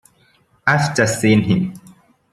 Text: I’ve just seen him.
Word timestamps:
I’ve 0.65 0.95
just 0.95 1.21
seen 1.21 1.43
him. 1.43 1.75